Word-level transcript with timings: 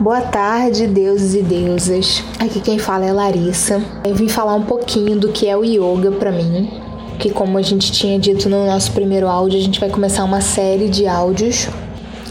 Boa 0.00 0.22
tarde, 0.22 0.86
deuses 0.86 1.34
e 1.34 1.42
deusas. 1.42 2.24
Aqui 2.38 2.58
quem 2.58 2.78
fala 2.78 3.04
é 3.04 3.12
Larissa. 3.12 3.84
Eu 4.02 4.14
vim 4.14 4.28
falar 4.28 4.54
um 4.54 4.62
pouquinho 4.62 5.20
do 5.20 5.28
que 5.28 5.46
é 5.46 5.54
o 5.54 5.62
yoga 5.62 6.10
para 6.10 6.32
mim, 6.32 6.70
que 7.18 7.28
como 7.28 7.58
a 7.58 7.62
gente 7.62 7.92
tinha 7.92 8.18
dito 8.18 8.48
no 8.48 8.64
nosso 8.64 8.92
primeiro 8.92 9.28
áudio, 9.28 9.58
a 9.58 9.62
gente 9.62 9.78
vai 9.78 9.90
começar 9.90 10.24
uma 10.24 10.40
série 10.40 10.88
de 10.88 11.06
áudios 11.06 11.68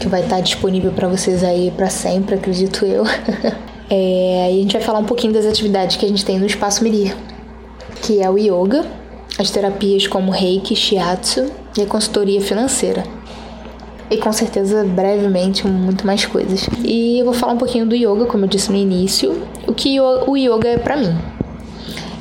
que 0.00 0.08
vai 0.08 0.22
estar 0.22 0.40
disponível 0.40 0.90
para 0.90 1.06
vocês 1.06 1.44
aí 1.44 1.70
para 1.70 1.88
sempre, 1.88 2.34
acredito 2.34 2.84
eu. 2.84 3.04
é, 3.88 4.52
e 4.52 4.58
a 4.58 4.62
gente 4.62 4.72
vai 4.72 4.82
falar 4.82 4.98
um 4.98 5.04
pouquinho 5.04 5.32
das 5.32 5.46
atividades 5.46 5.96
que 5.96 6.04
a 6.04 6.08
gente 6.08 6.24
tem 6.24 6.40
no 6.40 6.46
Espaço 6.46 6.82
Mirir, 6.82 7.16
que 8.02 8.20
é 8.20 8.28
o 8.28 8.36
yoga, 8.36 8.84
as 9.38 9.48
terapias 9.48 10.08
como 10.08 10.32
Reiki, 10.32 10.74
Shiatsu 10.74 11.46
e 11.78 11.82
a 11.82 11.86
consultoria 11.86 12.40
financeira 12.40 13.19
e 14.10 14.16
com 14.16 14.32
certeza 14.32 14.84
brevemente 14.84 15.66
muito 15.66 16.06
mais 16.06 16.26
coisas. 16.26 16.68
E 16.84 17.18
eu 17.18 17.24
vou 17.24 17.34
falar 17.34 17.52
um 17.52 17.58
pouquinho 17.58 17.86
do 17.86 17.94
yoga, 17.94 18.26
como 18.26 18.44
eu 18.44 18.48
disse 18.48 18.70
no 18.70 18.76
início, 18.76 19.42
o 19.66 19.72
que 19.72 20.00
o 20.00 20.36
yoga 20.36 20.68
é 20.68 20.78
para 20.78 20.96
mim. 20.96 21.16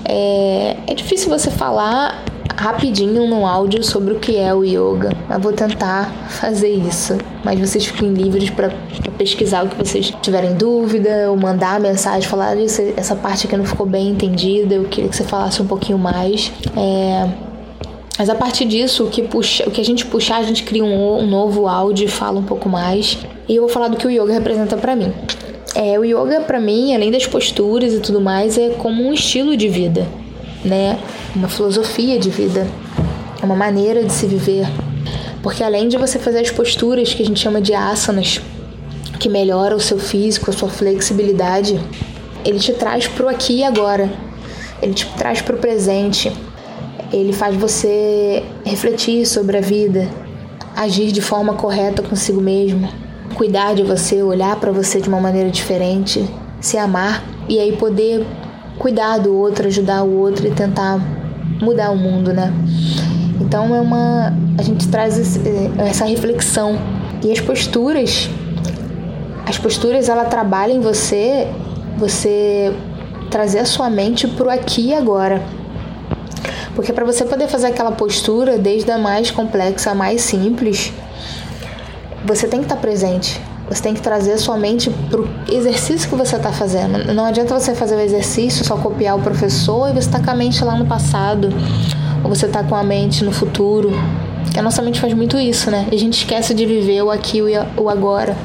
É, 0.05 0.78
é 0.88 0.94
difícil 0.94 1.30
você 1.30 1.50
falar 1.50 2.23
rapidinho 2.55 3.26
no 3.26 3.45
áudio 3.45 3.84
sobre 3.84 4.14
o 4.14 4.20
que 4.20 4.36
é 4.36 4.54
o 4.54 4.64
yoga. 4.64 5.16
Eu 5.30 5.40
vou 5.40 5.54
tentar 5.54 6.12
fazer 6.28 6.70
isso, 6.70 7.17
mas 7.44 7.59
vocês 7.59 7.86
fiquem 7.86 8.14
livres 8.14 8.50
para 8.50 8.70
pesquisar 9.17 9.64
o 9.64 9.70
que 9.70 9.76
vocês 9.78 10.14
tiverem 10.22 10.56
dúvida 10.56 11.30
ou 11.30 11.38
mandar 11.38 11.80
mensagem, 11.80 12.28
falar 12.28 12.56
essa 12.98 13.16
parte 13.16 13.48
aqui 13.48 13.56
não 13.56 13.66
ficou 13.66 13.86
bem 13.86 14.09
entendida, 14.09 14.76
eu 14.76 14.84
queria 14.86 15.09
que 15.09 15.16
você 15.16 15.23
falasse 15.23 15.62
um 15.62 15.67
pouquinho 15.67 15.98
mais. 15.98 16.52
É, 16.76 17.48
mas 18.18 18.30
a 18.30 18.36
partir 18.36 18.66
disso, 18.66 19.05
o 19.05 19.09
que, 19.09 19.22
puxa, 19.22 19.63
o 19.66 19.72
que 19.72 19.80
a 19.80 19.86
gente 19.86 20.05
puxar, 20.05 20.38
a 20.38 20.44
gente 20.44 20.63
cria 20.63 20.84
um, 20.84 21.20
um 21.20 21.27
novo 21.27 21.67
áudio 21.67 22.05
e 22.05 22.09
fala 22.09 22.40
um 22.40 22.44
pouco 22.44 22.67
mais. 22.67 23.17
E 23.48 23.55
eu 23.55 23.62
vou 23.62 23.70
falar 23.70 23.88
do 23.88 23.95
que 23.95 24.05
o 24.05 24.09
yoga 24.09 24.34
representa 24.34 24.76
para 24.76 24.95
mim. 24.95 25.13
É, 25.73 25.98
o 25.98 26.04
yoga 26.04 26.41
para 26.41 26.59
mim, 26.59 26.94
além 26.94 27.12
das 27.12 27.26
posturas 27.26 27.94
e 27.94 28.00
tudo 28.00 28.20
mais, 28.20 28.58
é 28.58 28.72
como 28.72 29.03
um 29.03 29.14
estilo 29.14 29.56
de 29.56 29.69
vida, 29.69 30.06
né? 30.66 31.00
Uma 31.34 31.47
filosofia 31.47 32.19
de 32.19 32.30
vida, 32.30 32.67
uma 33.42 33.56
maneira 33.56 34.03
de 34.03 34.12
se 34.12 34.25
viver. 34.25 34.67
Porque 35.41 35.64
além 35.64 35.88
de 35.88 35.97
você 35.97 36.19
fazer 36.19 36.39
as 36.39 36.52
posturas 36.52 37.14
que 37.14 37.23
a 37.23 37.25
gente 37.25 37.39
chama 37.39 37.62
de 37.62 37.73
asanas, 37.73 38.41
que 39.17 39.30
melhora 39.30 39.75
o 39.75 39.80
seu 39.80 39.97
físico, 39.97 40.50
a 40.50 40.53
sua 40.53 40.67
flexibilidade, 40.67 41.80
ele 42.44 42.59
te 42.59 42.73
traz 42.73 43.08
pro 43.08 43.30
aqui 43.30 43.59
e 43.59 43.64
agora. 43.64 44.12
Ele 44.81 44.94
te 44.94 45.06
traz 45.17 45.41
pro 45.41 45.58
presente 45.58 46.31
ele 47.12 47.34
faz 47.34 47.56
você 47.56 48.44
refletir 48.66 49.26
sobre 49.26 49.58
a 49.58 49.62
vida, 49.62 50.08
agir 50.76 51.12
de 51.12 51.22
forma 51.22 51.54
correta 51.54 52.02
consigo 52.02 52.42
mesmo, 52.42 52.88
cuidar 53.36 53.74
de 53.74 53.84
você, 53.84 54.22
olhar 54.22 54.56
para 54.58 54.72
você 54.72 55.02
de 55.02 55.10
uma 55.10 55.20
maneira 55.20 55.50
diferente, 55.50 56.28
se 56.60 56.78
amar 56.78 57.24
e 57.48 57.60
aí 57.60 57.76
poder 57.76 58.26
cuidar 58.78 59.18
do 59.18 59.36
outro, 59.36 59.68
ajudar 59.68 60.04
o 60.04 60.18
outro 60.18 60.48
e 60.48 60.52
tentar 60.52 61.00
mudar 61.62 61.92
o 61.92 61.98
mundo, 61.98 62.34
né? 62.34 62.54
Então 63.42 63.76
é 63.76 63.82
uma 63.82 64.34
a 64.58 64.62
gente 64.62 64.88
traz 64.90 65.40
essa 65.78 66.06
reflexão 66.06 66.78
e 67.24 67.32
as 67.32 67.40
posturas 67.40 68.30
as 69.46 69.58
posturas 69.58 70.10
ela 70.10 70.26
trabalha 70.26 70.74
em 70.74 70.80
você 70.80 71.48
você 71.98 72.74
trazer 73.30 73.60
a 73.60 73.66
sua 73.66 73.90
mente 73.90 74.28
pro 74.28 74.50
aqui 74.50 74.90
e 74.90 74.94
agora 74.94 75.42
porque 76.80 76.94
para 76.94 77.03
você 77.03 77.25
poder 77.25 77.49
fazer 77.49 77.67
aquela 77.67 77.91
postura, 77.91 78.58
desde 78.58 78.89
a 78.89 78.97
mais 78.97 79.30
complexa 79.30 79.91
a 79.91 79.94
mais 79.94 80.22
simples, 80.22 80.94
você 82.23 82.47
tem 82.47 82.61
que 82.61 82.67
estar 82.67 82.77
tá 82.77 82.81
presente. 82.81 83.41
Você 83.67 83.83
tem 83.83 83.94
que 83.94 83.99
trazer 83.99 84.31
a 84.31 84.38
sua 84.38 84.55
mente 84.55 84.89
para 84.89 85.19
o 85.19 85.27
exercício 85.50 86.07
que 86.07 86.16
você 86.16 86.38
está 86.38 86.53
fazendo. 86.53 87.13
Não 87.13 87.25
adianta 87.25 87.53
você 87.53 87.75
fazer 87.75 87.97
o 87.97 88.00
exercício, 88.00 88.63
só 88.63 88.77
copiar 88.77 89.17
o 89.17 89.22
professor 89.22 89.89
e 89.89 89.91
você 89.91 90.07
está 90.07 90.22
com 90.22 90.31
a 90.31 90.33
mente 90.33 90.63
lá 90.63 90.73
no 90.73 90.85
passado, 90.85 91.50
ou 92.23 92.30
você 92.33 92.45
está 92.45 92.63
com 92.63 92.75
a 92.77 92.81
mente 92.81 93.25
no 93.25 93.34
futuro. 93.34 93.91
Que 94.53 94.59
a 94.59 94.62
nossa 94.62 94.81
mente 94.81 95.01
faz 95.01 95.13
muito 95.13 95.38
isso, 95.38 95.69
né? 95.69 95.85
E 95.91 95.95
a 95.95 96.00
gente 96.00 96.19
esquece 96.19 96.53
de 96.53 96.66
viver 96.66 97.01
o 97.01 97.12
aqui 97.12 97.39
e 97.39 97.57
o 97.78 97.89
agora. 97.89 98.38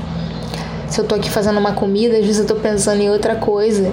Se 0.89 1.01
eu 1.01 1.05
tô 1.05 1.15
aqui 1.15 1.31
fazendo 1.31 1.61
uma 1.61 1.73
comida, 1.73 2.17
às 2.17 2.27
vezes 2.27 2.41
eu 2.41 2.47
tô 2.47 2.57
pensando 2.57 3.01
em 3.01 3.11
outra 3.11 3.37
coisa, 3.37 3.93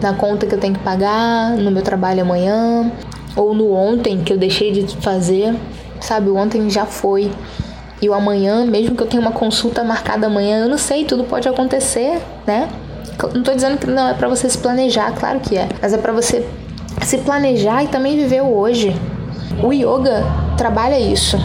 na 0.00 0.14
conta 0.14 0.46
que 0.46 0.54
eu 0.54 0.58
tenho 0.58 0.72
que 0.72 0.80
pagar, 0.80 1.50
no 1.50 1.70
meu 1.70 1.82
trabalho 1.82 2.22
amanhã, 2.22 2.90
ou 3.36 3.54
no 3.54 3.72
ontem 3.72 4.22
que 4.22 4.32
eu 4.32 4.38
deixei 4.38 4.72
de 4.72 4.96
fazer, 4.98 5.54
sabe? 6.00 6.28
O 6.28 6.36
ontem 6.36 6.68
já 6.70 6.86
foi. 6.86 7.30
E 8.00 8.08
o 8.08 8.14
amanhã, 8.14 8.66
mesmo 8.66 8.94
que 8.96 9.02
eu 9.02 9.06
tenha 9.06 9.20
uma 9.20 9.32
consulta 9.32 9.82
marcada 9.82 10.26
amanhã, 10.26 10.60
eu 10.64 10.68
não 10.68 10.78
sei, 10.78 11.04
tudo 11.04 11.24
pode 11.24 11.48
acontecer, 11.48 12.20
né? 12.46 12.68
Não 13.34 13.42
tô 13.42 13.54
dizendo 13.54 13.78
que 13.78 13.86
não 13.86 14.08
é 14.08 14.14
para 14.14 14.28
você 14.28 14.48
se 14.48 14.58
planejar, 14.58 15.12
claro 15.12 15.40
que 15.40 15.56
é, 15.56 15.68
mas 15.80 15.92
é 15.92 15.98
para 15.98 16.12
você 16.12 16.46
se 17.02 17.18
planejar 17.18 17.84
e 17.84 17.88
também 17.88 18.16
viver 18.16 18.42
o 18.42 18.54
hoje. 18.54 18.94
O 19.62 19.72
yoga 19.72 20.24
trabalha 20.56 20.98
isso. 20.98 21.38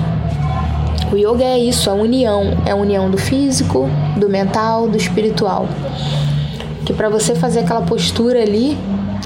O 1.12 1.18
yoga 1.18 1.44
é 1.44 1.58
isso, 1.58 1.90
a 1.90 1.94
união, 1.94 2.58
é 2.66 2.72
a 2.72 2.76
união 2.76 3.10
do 3.10 3.18
físico, 3.18 3.90
do 4.18 4.30
mental, 4.30 4.88
do 4.88 4.98
espiritual. 4.98 5.68
Que 6.86 6.94
para 6.94 7.10
você 7.10 7.36
fazer 7.36 7.60
aquela 7.60 7.82
postura 7.82 8.42
ali 8.42 8.78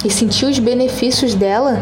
e 0.06 0.10
sentir 0.10 0.46
os 0.46 0.60
benefícios 0.60 1.34
dela, 1.34 1.82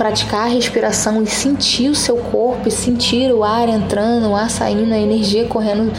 praticar 0.00 0.46
a 0.46 0.48
respiração 0.48 1.22
e 1.22 1.26
sentir 1.26 1.90
o 1.90 1.94
seu 1.94 2.16
corpo 2.16 2.66
e 2.66 2.70
sentir 2.70 3.30
o 3.34 3.44
ar 3.44 3.68
entrando, 3.68 4.30
o 4.30 4.34
ar 4.34 4.48
saindo, 4.48 4.94
a 4.94 4.98
energia 4.98 5.44
correndo 5.44 5.92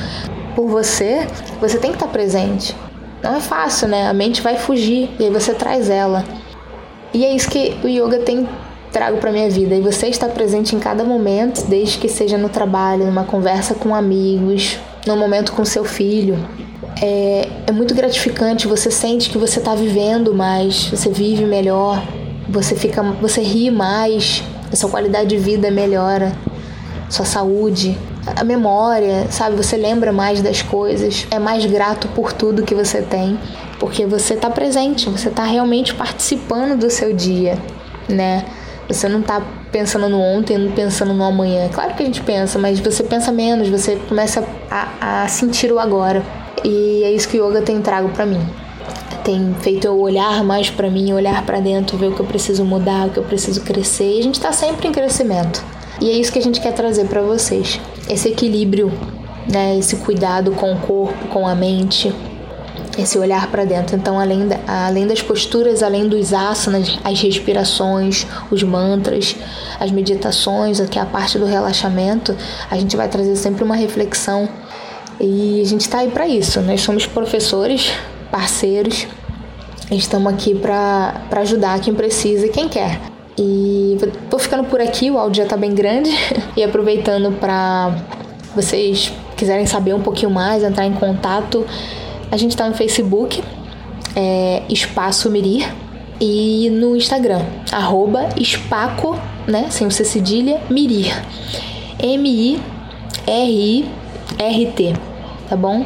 por 0.56 0.68
você, 0.68 1.28
você 1.60 1.78
tem 1.78 1.92
que 1.92 1.98
estar 1.98 2.08
presente. 2.08 2.76
Não 3.22 3.36
é 3.36 3.40
fácil, 3.40 3.88
né? 3.88 4.08
A 4.08 4.14
mente 4.14 4.42
vai 4.42 4.58
fugir 4.58 5.08
e 5.20 5.26
aí 5.26 5.30
você 5.30 5.54
traz 5.54 5.88
ela. 5.88 6.26
E 7.14 7.24
é 7.24 7.36
isso 7.36 7.48
que 7.48 7.78
o 7.84 7.88
yoga 7.88 8.18
tem 8.18 8.50
trago 8.92 9.18
para 9.18 9.32
minha 9.32 9.52
vida. 9.52 9.76
E 9.76 9.82
você 9.82 10.08
está 10.08 10.28
presente 10.28 10.76
em 10.76 10.80
cada 10.80 11.04
momento, 11.04 11.68
desde 11.68 12.00
que 12.00 12.10
seja 12.10 12.40
no 12.40 12.50
trabalho, 12.50 13.06
numa 13.06 13.24
conversa 13.24 13.76
com 13.76 13.94
amigos, 13.94 14.80
no 15.06 15.16
momento 15.16 15.52
com 15.52 15.64
seu 15.64 15.86
filho. 15.86 16.40
É, 17.00 17.48
é 17.68 17.72
muito 17.72 17.94
gratificante, 17.94 18.68
você 18.68 18.90
sente 18.90 19.30
que 19.30 19.38
você 19.38 19.60
está 19.60 19.76
vivendo 19.76 20.34
mais, 20.34 20.88
você 20.88 21.12
vive 21.12 21.46
melhor, 21.46 22.02
você 22.48 22.76
fica, 22.76 23.02
você 23.04 23.42
ri 23.42 23.70
mais, 23.72 24.44
a 24.72 24.76
sua 24.76 24.90
qualidade 24.90 25.30
de 25.30 25.38
vida 25.38 25.70
melhora, 25.70 26.32
sua 27.10 27.26
saúde, 27.26 27.98
a 28.36 28.44
memória, 28.44 29.28
sabe? 29.30 29.56
Você 29.56 29.76
lembra 29.76 30.12
mais 30.12 30.42
das 30.42 30.62
coisas, 30.62 31.28
é 31.30 31.40
mais 31.40 31.66
grato 31.66 32.08
por 32.10 32.32
tudo 32.32 32.64
que 32.64 32.74
você 32.74 33.02
tem, 33.02 33.38
porque 33.80 34.06
você 34.06 34.36
está 34.36 34.50
presente, 34.50 35.10
você 35.10 35.30
está 35.30 35.44
realmente 35.44 35.94
participando 35.94 36.78
do 36.78 36.90
seu 36.90 37.14
dia, 37.14 37.58
né? 38.08 38.46
Você 38.88 39.08
não 39.08 39.22
está 39.22 39.42
pensando 39.72 40.10
no 40.10 40.20
ontem, 40.20 40.58
não 40.58 40.72
pensando 40.72 41.14
no 41.14 41.24
amanhã. 41.24 41.70
Claro 41.70 41.94
que 41.96 42.04
a 42.04 42.06
gente 42.06 42.22
pensa, 42.22 42.60
mas 42.60 42.80
você 42.80 43.04
pensa 43.04 43.32
menos, 43.32 43.70
você 43.70 43.96
começa 44.08 44.44
a, 44.70 45.24
a 45.24 45.28
sentir 45.28 45.72
o 45.72 45.80
agora. 45.80 46.24
E 46.64 47.04
é 47.04 47.12
isso 47.12 47.28
que 47.30 47.40
o 47.40 47.48
yoga 47.48 47.62
tem 47.62 47.82
trago 47.82 48.10
para 48.10 48.26
mim 48.26 48.61
tem 49.24 49.56
feito 49.62 49.86
eu 49.86 50.00
olhar 50.00 50.44
mais 50.44 50.70
para 50.70 50.90
mim, 50.90 51.14
olhar 51.14 51.46
para 51.46 51.60
dentro, 51.60 51.98
ver 51.98 52.08
o 52.08 52.12
que 52.14 52.20
eu 52.20 52.26
preciso 52.26 52.64
mudar, 52.66 53.08
o 53.08 53.10
que 53.12 53.18
eu 53.18 53.24
preciso 53.24 53.62
crescer. 53.62 54.16
E 54.16 54.20
a 54.20 54.24
gente 54.24 54.36
está 54.36 54.52
sempre 54.52 54.88
em 54.88 54.92
crescimento. 54.92 55.64
E 56.00 56.10
é 56.10 56.14
isso 56.14 56.32
que 56.32 56.40
a 56.40 56.42
gente 56.42 56.60
quer 56.60 56.74
trazer 56.74 57.06
para 57.06 57.22
vocês. 57.22 57.80
Esse 58.10 58.30
equilíbrio, 58.30 58.92
né, 59.52 59.78
esse 59.78 59.98
cuidado 59.98 60.52
com 60.52 60.74
o 60.74 60.80
corpo, 60.80 61.28
com 61.28 61.48
a 61.48 61.54
mente, 61.54 62.14
esse 62.98 63.18
olhar 63.18 63.48
para 63.48 63.66
dentro. 63.66 63.96
Então, 63.96 64.20
além, 64.20 64.48
da, 64.48 64.60
além 64.68 65.08
das 65.08 65.22
posturas, 65.22 65.84
além 65.84 66.08
dos 66.08 66.34
asanas, 66.34 67.00
as 67.04 67.22
respirações, 67.22 68.26
os 68.50 68.64
mantras, 68.64 69.36
as 69.80 69.92
meditações, 69.92 70.80
que 70.90 70.98
é 70.98 71.02
a 71.02 71.06
parte 71.06 71.38
do 71.38 71.46
relaxamento, 71.46 72.36
a 72.70 72.76
gente 72.78 72.98
vai 72.98 73.08
trazer 73.08 73.36
sempre 73.36 73.64
uma 73.64 73.76
reflexão. 73.76 74.50
E 75.20 75.62
a 75.62 75.66
gente 75.66 75.82
está 75.82 76.00
aí 76.00 76.10
para 76.10 76.28
isso. 76.28 76.60
Nós 76.62 76.82
somos 76.82 77.06
professores 77.06 77.94
parceiros. 78.32 79.08
Estamos 79.92 80.34
aqui 80.34 80.56
para 80.56 81.22
ajudar 81.42 81.80
quem 81.82 81.94
precisa 81.94 82.46
e 82.46 82.50
quem 82.50 82.70
quer. 82.70 83.00
E 83.38 83.98
vou 84.30 84.40
ficando 84.40 84.64
por 84.66 84.80
aqui, 84.80 85.12
o 85.12 85.18
áudio 85.18 85.38
já 85.38 85.44
está 85.44 85.58
bem 85.58 85.74
grande. 85.74 86.12
E 86.56 86.64
aproveitando 86.64 87.32
para 87.40 87.96
vocês 88.54 89.12
quiserem 89.38 89.66
saber 89.66 89.94
um 89.94 90.02
pouquinho 90.02 90.30
mais, 90.30 90.64
entrar 90.64 90.86
em 90.86 90.94
contato, 90.94 91.66
a 92.30 92.38
gente 92.38 92.52
está 92.52 92.68
no 92.68 92.76
Facebook, 92.76 93.42
é 94.16 94.62
Espaço 94.70 95.30
Mirir, 95.32 95.68
e 96.20 96.70
no 96.70 96.96
Instagram, 96.96 97.42
arroba 97.72 98.30
Espaco, 98.38 99.18
né, 99.48 99.72
sem 99.72 99.88
o 99.88 99.92
C 99.92 100.06
cedilha, 100.06 100.62
Mirir. 100.70 101.12
M-I-R-I-R-T, 102.00 102.64
tá 105.50 105.56
bom? 105.56 105.86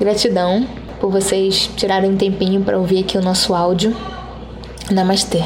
Gratidão 0.00 0.66
por 1.02 1.10
vocês 1.10 1.68
tirarem 1.76 2.12
um 2.12 2.16
tempinho 2.16 2.62
para 2.62 2.78
ouvir 2.78 3.00
aqui 3.00 3.18
o 3.18 3.20
nosso 3.20 3.56
áudio. 3.56 3.92
Namastê. 4.88 5.42